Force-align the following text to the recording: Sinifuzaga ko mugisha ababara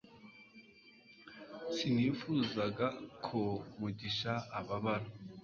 Sinifuzaga 1.73 2.87
ko 3.25 3.41
mugisha 3.79 4.33
ababara 4.59 5.07